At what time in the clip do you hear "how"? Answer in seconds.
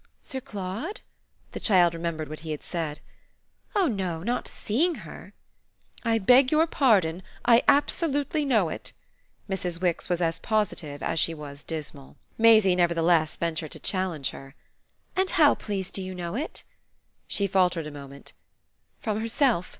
15.29-15.53